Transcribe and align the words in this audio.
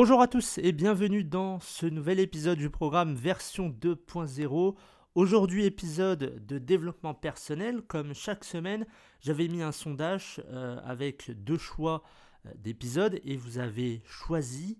Bonjour 0.00 0.22
à 0.22 0.28
tous 0.28 0.58
et 0.58 0.70
bienvenue 0.70 1.24
dans 1.24 1.58
ce 1.58 1.84
nouvel 1.84 2.20
épisode 2.20 2.56
du 2.56 2.70
programme 2.70 3.16
version 3.16 3.68
2.0. 3.68 4.76
Aujourd'hui 5.16 5.64
épisode 5.64 6.46
de 6.46 6.58
développement 6.58 7.14
personnel. 7.14 7.82
Comme 7.82 8.14
chaque 8.14 8.44
semaine, 8.44 8.86
j'avais 9.18 9.48
mis 9.48 9.60
un 9.60 9.72
sondage 9.72 10.40
euh, 10.50 10.78
avec 10.84 11.32
deux 11.42 11.58
choix 11.58 12.04
euh, 12.46 12.50
d'épisodes 12.54 13.18
et 13.24 13.36
vous 13.36 13.58
avez 13.58 14.00
choisi 14.04 14.78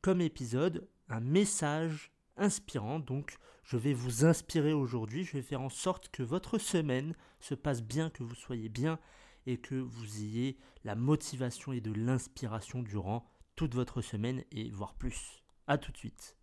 comme 0.00 0.20
épisode 0.20 0.88
un 1.08 1.18
message 1.18 2.12
inspirant. 2.36 3.00
Donc 3.00 3.38
je 3.64 3.76
vais 3.76 3.94
vous 3.94 4.24
inspirer 4.24 4.72
aujourd'hui. 4.72 5.24
Je 5.24 5.32
vais 5.32 5.42
faire 5.42 5.62
en 5.62 5.70
sorte 5.70 6.08
que 6.10 6.22
votre 6.22 6.58
semaine 6.58 7.16
se 7.40 7.56
passe 7.56 7.82
bien, 7.82 8.10
que 8.10 8.22
vous 8.22 8.36
soyez 8.36 8.68
bien 8.68 9.00
et 9.44 9.56
que 9.58 9.74
vous 9.74 10.20
ayez 10.20 10.56
la 10.84 10.94
motivation 10.94 11.72
et 11.72 11.80
de 11.80 11.92
l'inspiration 11.92 12.80
durant 12.80 13.26
toute 13.56 13.74
votre 13.74 14.00
semaine 14.00 14.44
et 14.50 14.70
voire 14.70 14.94
plus. 14.94 15.42
A 15.66 15.78
tout 15.78 15.92
de 15.92 15.96
suite. 15.96 16.36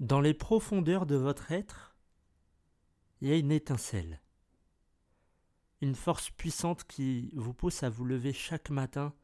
Dans 0.00 0.20
les 0.20 0.34
profondeurs 0.34 1.06
de 1.06 1.14
votre 1.14 1.52
être, 1.52 1.96
il 3.20 3.28
y 3.28 3.32
a 3.32 3.36
une 3.36 3.52
étincelle, 3.52 4.20
une 5.80 5.94
force 5.94 6.30
puissante 6.30 6.82
qui 6.84 7.30
vous 7.36 7.54
pousse 7.54 7.84
à 7.84 7.88
vous 7.88 8.04
lever 8.04 8.32
chaque 8.32 8.70
matin 8.70 9.14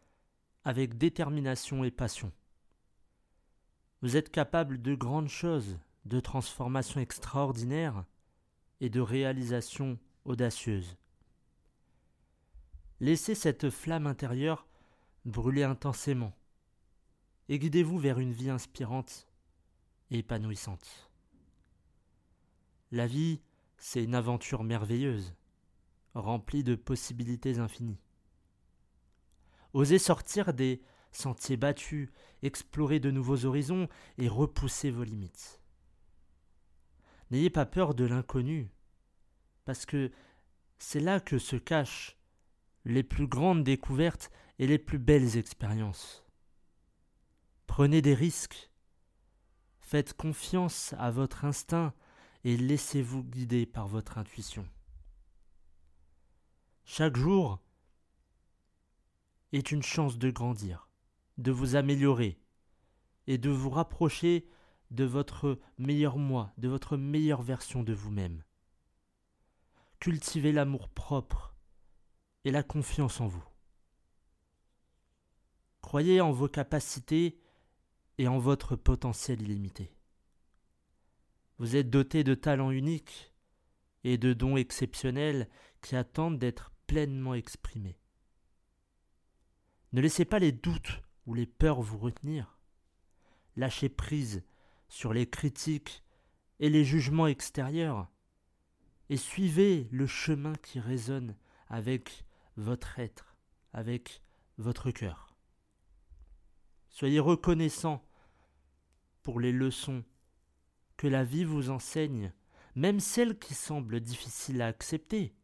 avec 0.65 0.97
détermination 0.97 1.83
et 1.83 1.91
passion. 1.91 2.33
Vous 4.03 4.17
êtes 4.17 4.31
capable 4.31 4.81
de 4.81 4.95
grandes 4.95 5.29
choses, 5.29 5.81
de 6.05 6.21
transformations 6.21 7.01
extraordinaires, 7.01 8.05
et 8.81 8.91
de 8.91 9.01
réalisation 9.01 9.99
audacieuse. 10.25 10.97
Laissez 13.01 13.35
cette 13.35 13.71
flamme 13.71 14.07
intérieure 14.07 14.67
brûler 15.25 15.63
intensément 15.63 16.33
et 17.49 17.59
guidez-vous 17.59 17.99
vers 17.99 18.19
une 18.19 18.33
vie 18.33 18.51
inspirante 18.51 19.27
et 20.11 20.19
épanouissante. 20.19 21.11
La 22.91 23.07
vie, 23.07 23.41
c'est 23.79 24.03
une 24.03 24.15
aventure 24.15 24.65
merveilleuse, 24.65 25.35
remplie 26.15 26.65
de 26.65 26.75
possibilités 26.75 27.59
infinies. 27.59 28.01
Osez 29.75 29.99
sortir 29.99 30.53
des 30.53 30.83
sentiers 31.13 31.57
battus, 31.57 32.11
explorer 32.43 33.01
de 33.01 33.11
nouveaux 33.11 33.45
horizons 33.45 33.89
et 34.19 34.29
repousser 34.29 34.91
vos 34.91 35.05
limites. 35.05 35.61
N'ayez 37.31 37.51
pas 37.51 37.67
peur 37.67 37.95
de 37.95 38.05
l'inconnu, 38.05 38.71
parce 39.65 39.85
que 39.85 40.11
c'est 40.79 41.01
là 41.01 41.21
que 41.21 41.39
se 41.39 41.57
cachent 41.57 42.17
les 42.85 43.03
plus 43.03 43.27
grandes 43.27 43.65
découvertes 43.65 44.31
et 44.59 44.67
les 44.67 44.79
plus 44.79 44.99
belles 44.99 45.37
expériences. 45.37 46.25
Prenez 47.67 48.01
des 48.01 48.15
risques, 48.15 48.71
faites 49.79 50.15
confiance 50.15 50.95
à 50.99 51.11
votre 51.11 51.45
instinct 51.45 51.93
et 52.45 52.57
laissez-vous 52.57 53.23
guider 53.25 53.67
par 53.67 53.89
votre 53.89 54.17
intuition. 54.17 54.67
Chaque 56.85 57.17
jour 57.17 57.61
est 59.53 59.71
une 59.71 59.83
chance 59.83 60.19
de 60.19 60.31
grandir, 60.31 60.89
de 61.37 61.51
vous 61.51 61.77
améliorer 61.77 62.41
et 63.27 63.37
de 63.37 63.51
vous 63.51 63.71
rapprocher 63.71 64.49
de 64.91 65.05
votre 65.05 65.59
meilleur 65.79 66.19
moi, 66.19 66.53
de 66.59 66.69
votre 66.69 66.97
meilleure 66.97 67.43
version 67.43 67.83
de 67.83 67.93
vous-même. 67.93 68.43
Cultivez 70.01 70.53
l'amour 70.53 70.89
propre 70.89 71.55
et 72.45 72.51
la 72.51 72.63
confiance 72.63 73.21
en 73.21 73.27
vous. 73.27 73.45
Croyez 75.81 76.21
en 76.21 76.33
vos 76.33 76.49
capacités 76.49 77.41
et 78.19 78.29
en 78.29 78.39
votre 78.39 78.77
potentiel 78.77 79.43
illimité. 79.43 79.93
Vous 81.59 81.77
êtes 81.77 81.91
doté 81.91 82.25
de 82.25 82.35
talents 82.35 82.71
uniques 82.71 83.33
et 84.05 84.19
de 84.19 84.33
dons 84.33 84.57
exceptionnels 84.57 85.49
qui 85.83 85.97
attendent 85.97 86.39
d'être 86.39 86.71
pleinement 86.87 87.35
exprimés. 87.35 87.99
Ne 89.93 90.01
laissez 90.01 90.25
pas 90.25 90.39
les 90.39 90.53
doutes 90.53 91.03
ou 91.27 91.35
les 91.35 91.47
peurs 91.47 91.81
vous 91.81 91.99
retenir. 91.99 92.59
Lâchez 93.57 93.89
prise 93.89 94.45
sur 94.89 95.13
les 95.13 95.29
critiques 95.29 96.03
et 96.61 96.71
les 96.71 96.85
jugements 96.85 97.27
extérieurs, 97.27 98.09
et 99.11 99.17
suivez 99.17 99.89
le 99.91 100.07
chemin 100.07 100.55
qui 100.57 100.81
résonne 100.81 101.37
avec 101.69 102.25
votre 102.57 102.99
être, 102.99 103.37
avec 103.73 104.23
votre 104.59 104.91
cœur. 104.91 105.35
Soyez 106.91 107.21
reconnaissant 107.21 108.05
pour 109.23 109.41
les 109.41 109.53
leçons 109.53 110.05
que 110.97 111.07
la 111.07 111.23
vie 111.23 111.45
vous 111.45 111.71
enseigne, 111.71 112.33
même 112.75 113.01
celles 113.01 113.39
qui 113.39 113.55
semblent 113.55 114.01
difficiles 114.01 114.63
à 114.63 114.67
accepter. 114.67 115.35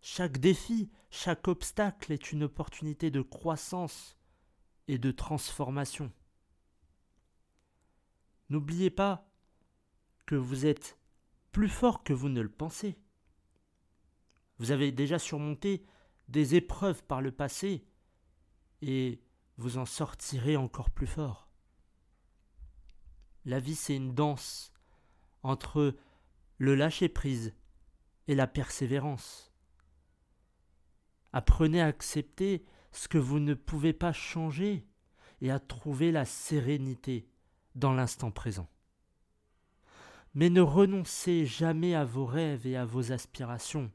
Chaque 0.00 0.38
défi, 0.38 0.90
chaque 1.10 1.48
obstacle 1.48 2.12
est 2.12 2.32
une 2.32 2.44
opportunité 2.44 3.10
de 3.10 3.22
croissance 3.22 4.16
et 4.88 4.98
de 4.98 5.10
transformation. 5.10 6.12
N'oubliez 8.52 8.90
pas 8.90 9.26
que 10.26 10.34
vous 10.34 10.66
êtes 10.66 10.98
plus 11.52 11.70
fort 11.70 12.04
que 12.04 12.12
vous 12.12 12.28
ne 12.28 12.42
le 12.42 12.50
pensez. 12.50 12.98
Vous 14.58 14.72
avez 14.72 14.92
déjà 14.92 15.18
surmonté 15.18 15.86
des 16.28 16.54
épreuves 16.54 17.02
par 17.04 17.22
le 17.22 17.32
passé 17.32 17.86
et 18.82 19.22
vous 19.56 19.78
en 19.78 19.86
sortirez 19.86 20.58
encore 20.58 20.90
plus 20.90 21.06
fort. 21.06 21.48
La 23.46 23.58
vie, 23.58 23.74
c'est 23.74 23.96
une 23.96 24.14
danse 24.14 24.74
entre 25.42 25.96
le 26.58 26.74
lâcher-prise 26.74 27.54
et 28.28 28.34
la 28.34 28.46
persévérance. 28.46 29.50
Apprenez 31.32 31.80
à 31.80 31.86
accepter 31.86 32.66
ce 32.92 33.08
que 33.08 33.16
vous 33.16 33.38
ne 33.38 33.54
pouvez 33.54 33.94
pas 33.94 34.12
changer 34.12 34.86
et 35.40 35.50
à 35.50 35.58
trouver 35.58 36.12
la 36.12 36.26
sérénité 36.26 37.31
dans 37.74 37.92
l'instant 37.92 38.30
présent. 38.30 38.68
Mais 40.34 40.50
ne 40.50 40.60
renoncez 40.60 41.46
jamais 41.46 41.94
à 41.94 42.04
vos 42.04 42.24
rêves 42.24 42.66
et 42.66 42.76
à 42.76 42.84
vos 42.84 43.12
aspirations. 43.12 43.90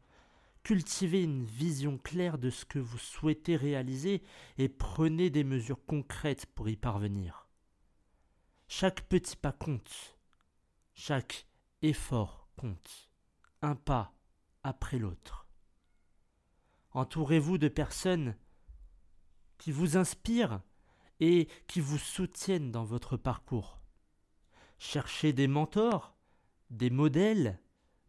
Cultivez 0.63 1.23
une 1.23 1.45
vision 1.45 1.97
claire 1.97 2.37
de 2.37 2.49
ce 2.49 2.65
que 2.65 2.79
vous 2.79 2.97
souhaitez 2.97 3.55
réaliser 3.55 4.21
et 4.57 4.69
prenez 4.69 5.29
des 5.29 5.43
mesures 5.43 5.83
concrètes 5.85 6.45
pour 6.45 6.69
y 6.69 6.75
parvenir. 6.75 7.47
Chaque 8.67 9.01
petit 9.01 9.35
pas 9.35 9.53
compte. 9.53 10.17
Chaque 10.93 11.47
effort 11.81 12.49
compte. 12.57 13.09
Un 13.61 13.75
pas 13.75 14.13
après 14.63 14.99
l'autre. 14.99 15.47
Entourez-vous 16.91 17.57
de 17.57 17.69
personnes 17.69 18.35
qui 19.57 19.71
vous 19.71 19.97
inspirent 19.97 20.61
et 21.19 21.47
qui 21.67 21.79
vous 21.79 21.97
soutiennent 21.97 22.71
dans 22.71 22.83
votre 22.83 23.17
parcours. 23.17 23.79
Cherchez 24.77 25.33
des 25.33 25.47
mentors, 25.47 26.15
des 26.69 26.89
modèles, 26.89 27.59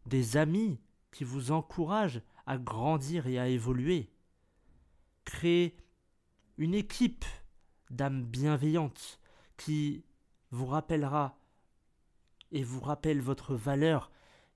des 0.05 0.37
amis 0.37 0.79
qui 1.11 1.23
vous 1.23 1.51
encouragent 1.51 2.21
à 2.45 2.57
grandir 2.57 3.27
et 3.27 3.39
à 3.39 3.47
évoluer. 3.47 4.11
Créez 5.25 5.77
une 6.57 6.73
équipe 6.73 7.25
d'âmes 7.89 8.23
bienveillantes 8.23 9.19
qui 9.57 10.03
vous 10.51 10.65
rappellera 10.65 11.39
et 12.51 12.63
vous 12.63 12.79
rappelle 12.79 13.21
votre 13.21 13.55
valeur 13.55 14.11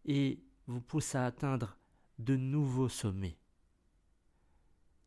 et 0.05 0.43
vous 0.67 0.81
pousse 0.81 1.15
à 1.15 1.25
atteindre 1.25 1.77
de 2.19 2.35
nouveaux 2.35 2.89
sommets. 2.89 3.37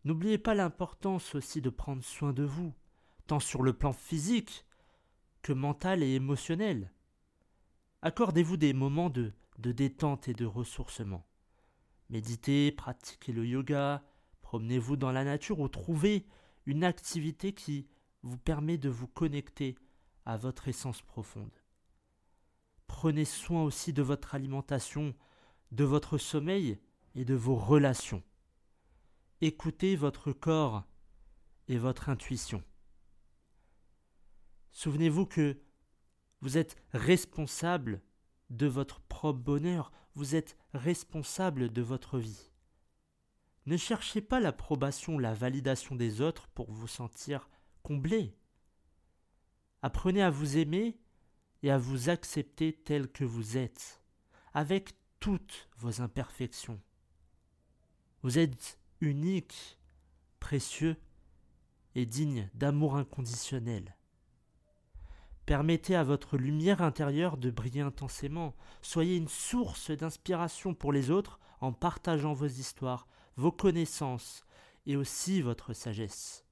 N'oubliez 0.05 0.39
pas 0.39 0.55
l'importance 0.55 1.35
aussi 1.35 1.61
de 1.61 1.71
prendre 1.71 2.05
soin 2.05 2.33
de 2.33 2.45
vous, 2.45 2.73
tant 3.27 3.41
sur 3.41 3.63
le 3.63 3.73
plan 3.73 3.93
physique 3.93 4.65
que 5.43 5.53
mental 5.53 6.03
et 6.03 6.15
émotionnel. 6.15 6.93
Accordez-vous 8.03 8.57
des 8.57 8.73
moments 8.73 9.11
de, 9.11 9.33
détente 9.59 10.29
et 10.29 10.35
de 10.35 10.45
ressourcement. 10.45 11.27
Méditez, 12.11 12.73
pratiquez 12.73 13.33
le 13.33 13.47
yoga, 13.47 14.05
promenez-vous 14.43 14.97
dans 14.97 15.13
la 15.13 15.25
nature 15.25 15.61
ou 15.61 15.69
trouvez 15.69 16.27
une 16.67 16.85
activité 16.85 17.53
qui 17.53 17.89
vous 18.23 18.39
permet 18.39 18.79
de 18.79 18.89
vous 18.89 19.09
connecter 19.09 19.77
à 20.25 20.37
votre 20.37 20.69
essence 20.69 21.03
profonde. 21.03 21.55
Prenez 22.87 23.25
soin 23.25 23.63
aussi 23.63 23.93
de 23.93 24.03
votre 24.03 24.35
alimentation, 24.35 25.15
de 25.73 25.85
votre 25.85 26.19
sommeil 26.19 26.79
et 27.15 27.25
de 27.25 27.35
vos 27.35 27.57
relations. 27.57 28.23
Écoutez 29.41 29.97
votre 29.97 30.33
corps 30.33 30.85
et 31.69 31.79
votre 31.79 32.09
intuition. 32.09 32.63
Souvenez-vous 34.73 35.27
que 35.27 35.59
vous 36.41 36.59
êtes 36.59 36.77
responsable 36.93 38.03
de 38.51 38.67
votre 38.67 39.01
propre 39.01 39.39
bonheur, 39.39 39.93
vous 40.15 40.35
êtes 40.35 40.57
responsable 40.73 41.73
de 41.73 41.83
votre 41.83 42.19
vie. 42.19 42.51
Ne 43.67 43.77
cherchez 43.77 44.21
pas 44.21 44.39
l'approbation 44.39 45.19
la 45.19 45.35
validation 45.35 45.97
des 45.97 46.21
autres 46.21 46.47
pour 46.49 46.71
vous 46.71 46.87
sentir 46.87 47.51
comblé. 47.83 48.37
Apprenez 49.83 50.23
à 50.23 50.31
vous 50.31 50.57
aimer 50.57 50.99
et 51.63 51.71
à 51.71 51.79
vous 51.79 52.09
accepter 52.09 52.73
tel 52.73 53.11
que 53.11 53.25
vous 53.25 53.57
êtes, 53.57 54.03
avec 54.55 54.95
toutes 55.21 55.69
vos 55.79 56.01
imperfections. 56.01 56.81
Vous 58.23 58.39
êtes 58.39 58.79
unique, 59.01 59.79
précieux 60.39 60.97
et 61.95 62.07
digne 62.07 62.49
d'amour 62.55 62.97
inconditionnel. 62.97 63.97
Permettez 65.47 65.95
à 65.95 66.03
votre 66.03 66.37
lumière 66.37 66.83
intérieure 66.83 67.37
de 67.37 67.51
briller 67.51 67.81
intensément. 67.81 68.57
Soyez 68.83 69.17
une 69.17 69.29
source 69.29 69.93
d'inspiration 69.93 70.75
pour 70.75 70.93
les 70.93 71.13
autres 71.13 71.39
en 71.61 71.73
partageant 71.73 72.33
vos 72.33 72.47
histoires, 72.47 73.07
vos 73.37 73.53
connaissances 73.53 74.45
et 74.87 74.97
aussi 74.97 75.41
votre 75.41 75.73
sagesse. 75.73 76.45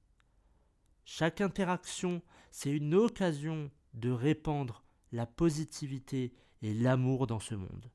Chaque 1.03 1.41
interaction, 1.41 2.21
c'est 2.51 2.71
une 2.71 2.95
occasion 2.95 3.69
de 3.93 4.11
répandre 4.11 4.83
la 5.11 5.25
positivité 5.25 6.33
et 6.61 6.73
l'amour 6.73 7.27
dans 7.27 7.39
ce 7.39 7.55
monde. 7.55 7.91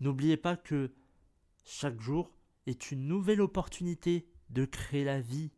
N'oubliez 0.00 0.36
pas 0.36 0.56
que 0.56 0.94
chaque 1.64 2.00
jour 2.00 2.30
est 2.66 2.92
une 2.92 3.06
nouvelle 3.06 3.40
opportunité 3.40 4.28
de 4.50 4.64
créer 4.64 5.04
la 5.04 5.20
vie 5.20 5.50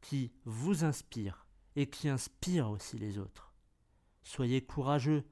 qui 0.00 0.32
vous 0.44 0.84
inspire 0.84 1.46
et 1.76 1.88
qui 1.88 2.08
inspire 2.08 2.70
aussi 2.70 2.98
les 2.98 3.18
autres. 3.18 3.43
Soyez 4.24 4.64
courageux, 4.64 5.24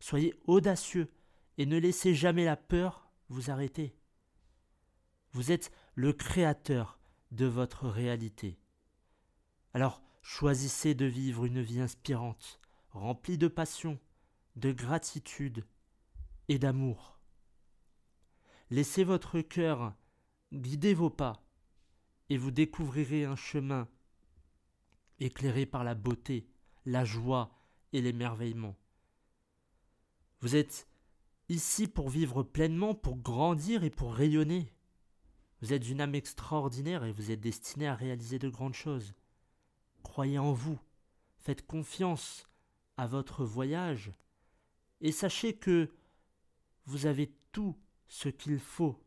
soyez 0.00 0.34
audacieux 0.46 1.10
et 1.56 1.66
ne 1.66 1.78
laissez 1.78 2.14
jamais 2.14 2.44
la 2.44 2.56
peur 2.56 3.10
vous 3.28 3.50
arrêter. 3.50 3.96
Vous 5.32 5.52
êtes 5.52 5.70
le 5.94 6.12
créateur 6.12 6.98
de 7.30 7.46
votre 7.46 7.88
réalité. 7.88 8.58
Alors 9.72 10.02
choisissez 10.22 10.94
de 10.94 11.06
vivre 11.06 11.44
une 11.44 11.62
vie 11.62 11.80
inspirante, 11.80 12.60
remplie 12.90 13.38
de 13.38 13.48
passion, 13.48 13.98
de 14.56 14.72
gratitude 14.72 15.64
et 16.48 16.58
d'amour. 16.58 17.20
Laissez 18.70 19.04
votre 19.04 19.40
cœur 19.40 19.94
guider 20.52 20.94
vos 20.94 21.10
pas 21.10 21.44
et 22.28 22.36
vous 22.36 22.50
découvrirez 22.50 23.24
un 23.24 23.36
chemin 23.36 23.88
éclairé 25.20 25.66
par 25.66 25.84
la 25.84 25.94
beauté, 25.94 26.48
la 26.84 27.04
joie 27.04 27.59
et 27.92 28.00
l'émerveillement. 28.00 28.76
Vous 30.40 30.56
êtes 30.56 30.88
ici 31.48 31.86
pour 31.86 32.08
vivre 32.08 32.42
pleinement, 32.42 32.94
pour 32.94 33.16
grandir 33.16 33.84
et 33.84 33.90
pour 33.90 34.14
rayonner. 34.14 34.72
Vous 35.60 35.72
êtes 35.72 35.88
une 35.88 36.00
âme 36.00 36.14
extraordinaire 36.14 37.04
et 37.04 37.12
vous 37.12 37.30
êtes 37.30 37.40
destiné 37.40 37.86
à 37.86 37.94
réaliser 37.94 38.38
de 38.38 38.48
grandes 38.48 38.74
choses. 38.74 39.14
Croyez 40.02 40.38
en 40.38 40.52
vous, 40.52 40.78
faites 41.36 41.66
confiance 41.66 42.48
à 42.96 43.06
votre 43.06 43.44
voyage 43.44 44.12
et 45.00 45.12
sachez 45.12 45.54
que 45.54 45.90
vous 46.86 47.06
avez 47.06 47.32
tout 47.52 47.76
ce 48.08 48.28
qu'il 48.28 48.58
faut 48.58 48.98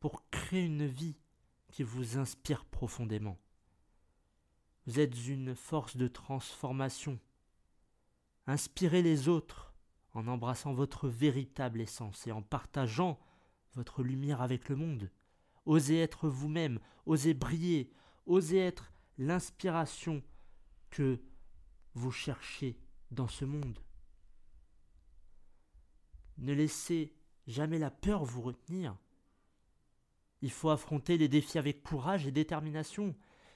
pour 0.00 0.28
créer 0.30 0.64
une 0.64 0.86
vie 0.86 1.18
qui 1.68 1.82
vous 1.82 2.18
inspire 2.18 2.64
profondément. 2.64 3.38
Vous 4.86 5.00
êtes 5.00 5.26
une 5.26 5.54
force 5.54 5.96
de 5.96 6.08
transformation. 6.08 7.18
Inspirez 8.46 9.02
les 9.02 9.28
autres 9.28 9.74
en 10.12 10.26
embrassant 10.28 10.72
votre 10.72 11.08
véritable 11.08 11.80
essence 11.80 12.26
et 12.26 12.32
en 12.32 12.42
partageant 12.42 13.18
votre 13.74 14.02
lumière 14.02 14.42
avec 14.42 14.68
le 14.68 14.76
monde. 14.76 15.10
Osez 15.66 15.98
être 15.98 16.28
vous-même, 16.28 16.78
osez 17.06 17.34
briller, 17.34 17.90
osez 18.26 18.58
être 18.58 18.92
l'inspiration 19.18 20.22
que 20.90 21.20
vous 21.94 22.12
cherchez 22.12 22.78
dans 23.10 23.28
ce 23.28 23.44
monde. 23.44 23.78
Ne 26.38 26.52
laissez 26.52 27.14
jamais 27.46 27.78
la 27.78 27.90
peur 27.90 28.24
vous 28.24 28.42
retenir. 28.42 28.96
Il 30.42 30.50
faut 30.50 30.70
affronter 30.70 31.16
les 31.16 31.28
défis 31.28 31.58
avec 31.58 31.82
courage 31.82 32.26
et 32.26 32.32
détermination. 32.32 33.14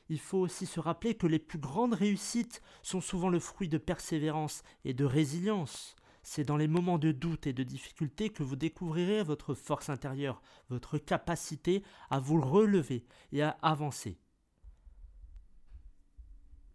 Il 0.08 0.18
faut 0.18 0.38
aussi 0.38 0.66
se 0.66 0.80
rappeler 0.80 1.14
que 1.14 1.26
les 1.26 1.38
plus 1.38 1.58
grandes 1.58 1.94
réussites 1.94 2.62
sont 2.82 3.00
souvent 3.00 3.28
le 3.28 3.40
fruit 3.40 3.68
de 3.68 3.78
persévérance 3.78 4.62
et 4.84 4.94
de 4.94 5.04
résilience. 5.04 5.96
C'est 6.22 6.44
dans 6.44 6.56
les 6.56 6.68
moments 6.68 6.98
de 6.98 7.12
doute 7.12 7.46
et 7.46 7.52
de 7.52 7.62
difficulté 7.62 8.30
que 8.30 8.42
vous 8.42 8.56
découvrirez 8.56 9.22
votre 9.22 9.54
force 9.54 9.88
intérieure, 9.88 10.42
votre 10.68 10.98
capacité 10.98 11.82
à 12.10 12.20
vous 12.20 12.40
relever 12.40 13.06
et 13.32 13.42
à 13.42 13.50
avancer. 13.62 14.18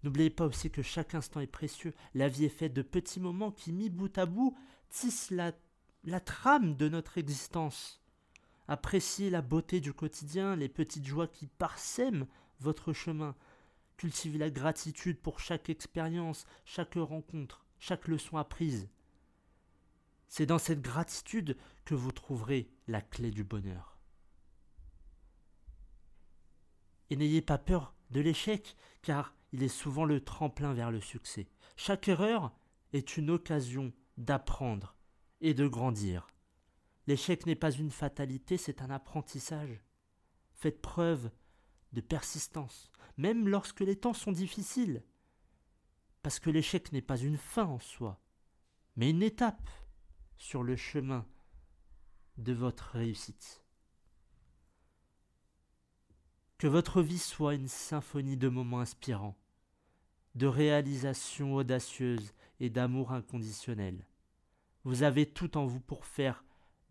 N'oubliez 0.04 0.30
pas 0.30 0.46
aussi 0.46 0.70
que 0.70 0.82
chaque 0.82 1.16
instant 1.16 1.40
est 1.40 1.48
précieux. 1.48 1.94
La 2.14 2.28
vie 2.28 2.46
est 2.46 2.50
faite 2.50 2.74
de 2.74 2.82
petits 2.82 3.22
moments 3.22 3.52
qui, 3.52 3.72
mis 3.72 3.90
bout 3.90 4.18
à 4.18 4.26
bout, 4.26 4.56
tissent 4.90 5.32
la, 5.32 5.54
trame 6.20 6.76
de 6.76 6.90
notre 6.90 7.18
existence. 7.18 8.02
Appréciez 8.68 9.30
la 9.30 9.42
beauté 9.42 9.80
du 9.80 9.94
quotidien, 9.94 10.56
les 10.56 10.70
petites 10.70 11.06
joies 11.06 11.28
qui 11.28 11.48
parsèment 11.48 12.28
votre 12.64 12.94
chemin. 12.94 13.36
Cultivez 13.98 14.40
la 14.40 14.50
gratitude 14.50 15.20
pour 15.20 15.40
chaque 15.40 15.70
expérience, 15.70 16.46
chaque 16.66 16.96
rencontre, 16.96 17.66
chaque 17.78 18.08
leçon 18.08 18.38
apprise. 18.38 18.90
C'est 20.28 20.48
dans 20.48 20.58
cette 20.58 20.82
gratitude 20.82 21.58
que 21.86 21.94
vous 21.94 22.12
trouverez 22.12 22.72
la 22.88 23.02
clé 23.02 23.30
du 23.30 23.44
bonheur. 23.44 24.00
Et 27.12 27.16
n'ayez 27.16 27.42
pas 27.42 27.60
peur 27.60 27.94
de 28.10 28.22
l'échec, 28.22 28.76
car 29.04 29.36
il 29.52 29.62
est 29.62 29.68
souvent 29.68 30.06
le 30.06 30.24
tremplin 30.24 30.74
vers 30.74 30.90
le 30.90 31.02
succès. 31.02 31.48
Chaque 31.76 32.08
erreur 32.08 32.52
est 32.94 33.18
une 33.18 33.30
occasion 33.30 33.94
d'apprendre 34.18 34.96
et 35.42 35.54
de 35.54 35.68
grandir. 35.68 36.28
L'échec 37.06 37.46
n'est 37.46 37.56
pas 37.56 37.72
une 37.72 37.92
fatalité, 37.92 38.58
c'est 38.58 38.82
un 38.82 38.90
apprentissage. 38.90 39.84
Faites 40.54 40.82
preuve 40.82 41.30
de 41.94 42.02
persistance, 42.02 42.92
même 43.18 43.48
lorsque 43.48 43.82
les 43.82 43.96
temps 43.96 44.14
sont 44.14 44.32
difficiles. 44.32 45.04
Parce 46.22 46.40
que 46.40 46.50
l'échec 46.50 46.92
n'est 46.92 47.02
pas 47.02 47.18
une 47.18 47.38
fin 47.38 47.66
en 47.66 47.80
soi, 47.80 48.20
mais 48.96 49.10
une 49.10 49.24
étape 49.24 49.70
sur 50.38 50.64
le 50.64 50.76
chemin 50.76 51.26
de 52.38 52.54
votre 52.54 52.92
réussite. 52.94 53.64
Que 56.58 56.68
votre 56.68 57.02
vie 57.02 57.20
soit 57.20 57.56
une 57.56 57.68
symphonie 57.68 58.38
de 58.38 58.48
moments 58.48 58.80
inspirants, 58.80 59.38
de 60.36 60.48
réalisations 60.48 61.54
audacieuses 61.54 62.34
et 62.60 62.70
d'amour 62.70 63.12
inconditionnel. 63.12 64.08
Vous 64.84 65.04
avez 65.04 65.26
tout 65.26 65.58
en 65.58 65.66
vous 65.66 65.80
pour 65.80 66.06
faire 66.06 66.44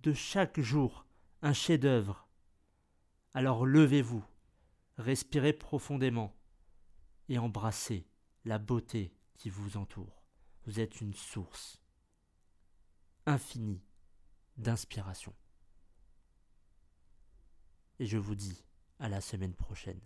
de 0.02 0.12
chaque 0.12 0.60
jour 0.60 1.06
un 1.40 1.52
chef-d'œuvre. 1.52 2.28
Alors 3.34 3.66
levez-vous, 3.66 4.24
respirez 4.96 5.52
profondément 5.52 6.36
et 7.28 7.38
embrassez 7.38 8.06
la 8.44 8.58
beauté 8.58 9.14
qui 9.34 9.50
vous 9.50 9.76
entoure. 9.76 10.22
Vous 10.64 10.80
êtes 10.80 11.00
une 11.00 11.14
source 11.14 11.80
infinie 13.26 13.82
d'inspiration. 14.56 15.34
Et 17.98 18.06
je 18.06 18.18
vous 18.18 18.34
dis 18.34 18.64
à 18.98 19.08
la 19.08 19.20
semaine 19.20 19.54
prochaine. 19.54 20.00